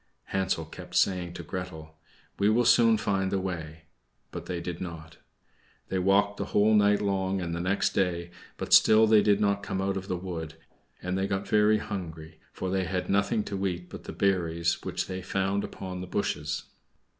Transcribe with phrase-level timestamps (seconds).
[0.33, 1.95] Hansel kept saying to Gretel,
[2.39, 3.83] "We will soon find the way."
[4.31, 5.17] But they did not.
[5.89, 9.61] They walked the whole night long and the next day, but still they did not
[9.61, 10.55] come out of the wood;
[11.03, 15.05] and they got very hungry, for they had nothing to eat but the berries which
[15.05, 16.63] they found upon the bushes.